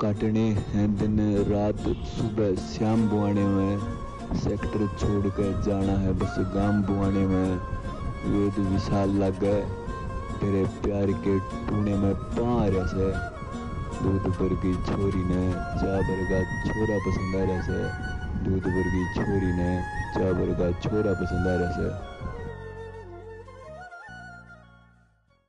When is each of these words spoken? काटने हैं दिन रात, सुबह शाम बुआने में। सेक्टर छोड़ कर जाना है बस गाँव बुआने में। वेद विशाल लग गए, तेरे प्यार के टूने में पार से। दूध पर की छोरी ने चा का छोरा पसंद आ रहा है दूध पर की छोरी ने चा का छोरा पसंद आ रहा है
काटने 0.00 0.50
हैं 0.50 0.96
दिन 0.96 1.18
रात, 1.48 1.80
सुबह 2.08 2.54
शाम 2.54 3.08
बुआने 3.08 3.44
में। 3.44 3.78
सेक्टर 4.34 4.86
छोड़ 5.00 5.26
कर 5.26 5.62
जाना 5.66 5.92
है 5.92 6.12
बस 6.12 6.36
गाँव 6.38 6.72
बुआने 6.72 7.26
में। 7.26 7.56
वेद 8.26 8.66
विशाल 8.66 9.10
लग 9.10 9.40
गए, 9.40 9.60
तेरे 10.40 10.64
प्यार 10.64 11.06
के 11.06 11.38
टूने 11.38 11.94
में 11.94 12.14
पार 12.14 12.86
से। 12.86 13.10
दूध 14.02 14.32
पर 14.34 14.54
की 14.54 14.74
छोरी 14.74 15.24
ने 15.24 15.52
चा 15.52 15.98
का 16.22 16.40
छोरा 16.68 16.98
पसंद 16.98 17.36
आ 17.36 17.44
रहा 17.44 17.62
है 17.62 18.44
दूध 18.44 18.62
पर 18.62 18.82
की 18.88 19.14
छोरी 19.14 19.52
ने 19.52 19.80
चा 20.14 20.32
का 20.54 20.70
छोरा 20.80 21.12
पसंद 21.12 21.48
आ 21.48 21.54
रहा 21.54 21.70
है 21.80 22.10